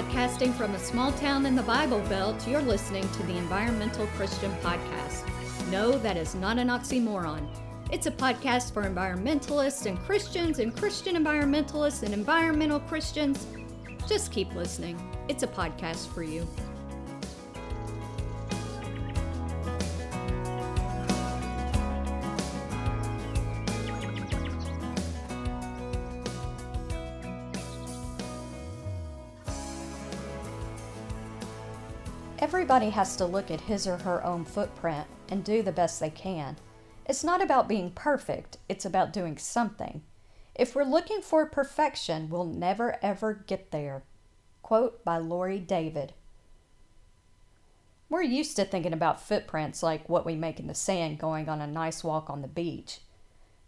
[0.00, 4.50] Podcasting from a small town in the Bible Belt, you're listening to the Environmental Christian
[4.62, 5.28] Podcast.
[5.70, 7.46] No, that is not an oxymoron.
[7.92, 13.46] It's a podcast for environmentalists and Christians and Christian environmentalists and environmental Christians.
[14.08, 14.98] Just keep listening.
[15.28, 16.48] It's a podcast for you.
[32.52, 36.10] Everybody has to look at his or her own footprint and do the best they
[36.10, 36.56] can.
[37.06, 40.02] It's not about being perfect, it's about doing something.
[40.56, 44.02] If we're looking for perfection, we'll never ever get there.
[44.62, 46.12] Quote by Laurie David.
[48.08, 51.60] We're used to thinking about footprints like what we make in the sand going on
[51.60, 52.98] a nice walk on the beach.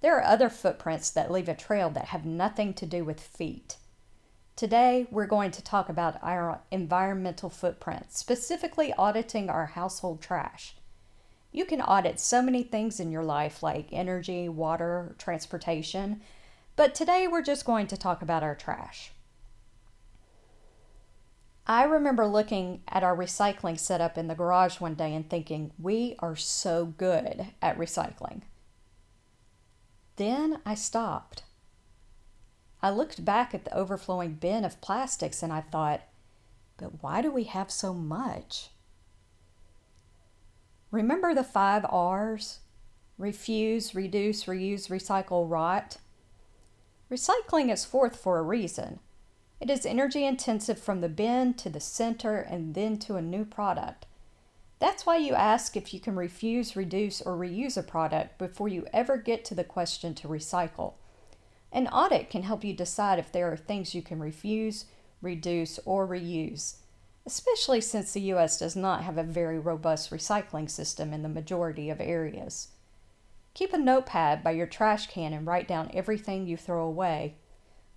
[0.00, 3.76] There are other footprints that leave a trail that have nothing to do with feet.
[4.54, 10.76] Today, we're going to talk about our environmental footprint, specifically auditing our household trash.
[11.50, 16.20] You can audit so many things in your life, like energy, water, transportation,
[16.76, 19.12] but today we're just going to talk about our trash.
[21.66, 26.16] I remember looking at our recycling setup in the garage one day and thinking, we
[26.18, 28.42] are so good at recycling.
[30.16, 31.44] Then I stopped.
[32.82, 36.02] I looked back at the overflowing bin of plastics and I thought,
[36.76, 38.70] but why do we have so much?
[40.90, 42.58] Remember the five R's?
[43.18, 45.98] Refuse, reduce, reuse, recycle, rot.
[47.10, 48.98] Recycling is fourth for a reason.
[49.60, 53.44] It is energy intensive from the bin to the center and then to a new
[53.44, 54.06] product.
[54.80, 58.86] That's why you ask if you can refuse, reduce, or reuse a product before you
[58.92, 60.94] ever get to the question to recycle.
[61.72, 64.84] An audit can help you decide if there are things you can refuse,
[65.22, 66.76] reduce, or reuse,
[67.24, 68.58] especially since the U.S.
[68.58, 72.68] does not have a very robust recycling system in the majority of areas.
[73.54, 77.36] Keep a notepad by your trash can and write down everything you throw away.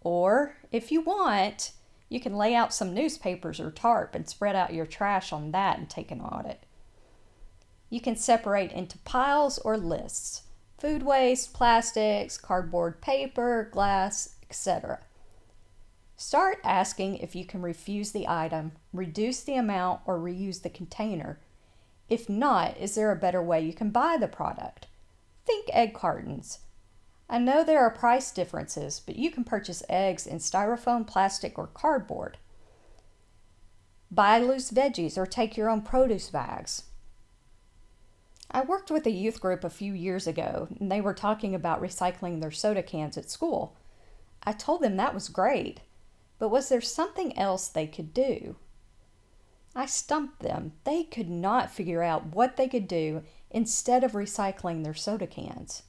[0.00, 1.72] Or, if you want,
[2.08, 5.78] you can lay out some newspapers or tarp and spread out your trash on that
[5.78, 6.64] and take an audit.
[7.90, 10.42] You can separate into piles or lists
[10.78, 15.00] food waste, plastics, cardboard paper, glass, etc.
[16.16, 21.38] Start asking if you can refuse the item, reduce the amount, or reuse the container.
[22.08, 24.86] If not, is there a better way you can buy the product?
[25.44, 26.60] Think egg cartons.
[27.28, 31.66] I know there are price differences, but you can purchase eggs in styrofoam, plastic, or
[31.66, 32.38] cardboard.
[34.10, 36.84] Buy loose veggies or take your own produce bags.
[38.56, 41.82] I worked with a youth group a few years ago, and they were talking about
[41.82, 43.76] recycling their soda cans at school.
[44.44, 45.82] I told them that was great,
[46.38, 48.56] but was there something else they could do?
[49.74, 50.72] I stumped them.
[50.84, 55.82] They could not figure out what they could do instead of recycling their soda cans.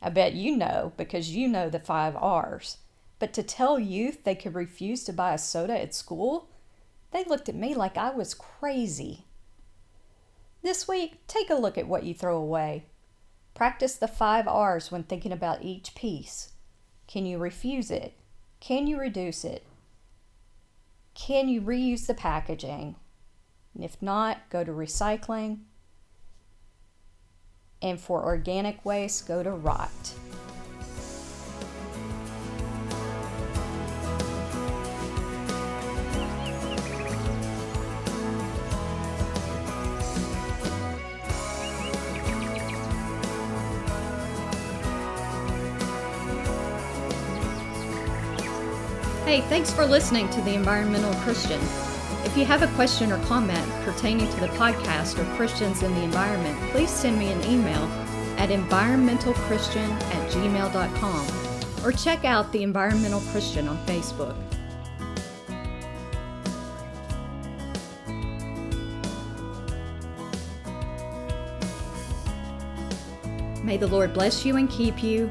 [0.00, 2.76] I bet you know because you know the five R's.
[3.18, 6.50] But to tell youth they could refuse to buy a soda at school,
[7.10, 9.24] they looked at me like I was crazy.
[10.62, 12.84] This week, take a look at what you throw away.
[13.54, 16.52] Practice the five R's when thinking about each piece.
[17.06, 18.14] Can you refuse it?
[18.60, 19.64] Can you reduce it?
[21.14, 22.96] Can you reuse the packaging?
[23.74, 25.60] And if not, go to recycling.
[27.82, 29.90] And for organic waste, go to rot.
[49.30, 51.60] Hey, thanks for listening to The Environmental Christian.
[52.24, 56.02] If you have a question or comment pertaining to the podcast or Christians in the
[56.02, 57.84] environment, please send me an email
[58.38, 64.34] at environmentalchristian at gmail.com or check out The Environmental Christian on Facebook.
[73.62, 75.30] May the Lord bless you and keep you.